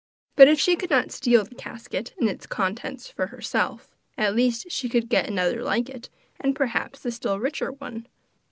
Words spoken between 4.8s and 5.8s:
could get another